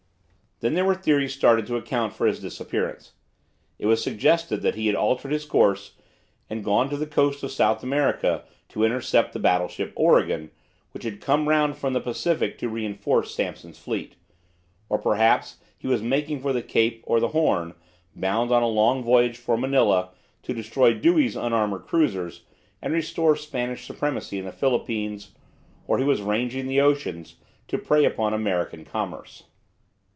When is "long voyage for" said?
18.67-19.57